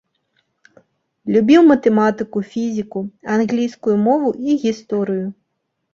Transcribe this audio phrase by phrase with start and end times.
[1.35, 2.99] Любіў матэматыку, фізіку,
[3.37, 5.27] англійскую мову і гісторыю.